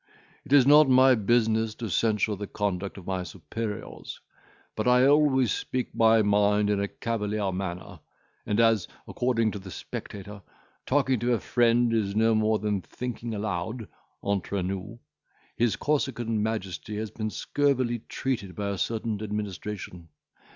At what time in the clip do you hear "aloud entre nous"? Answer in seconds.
13.35-14.97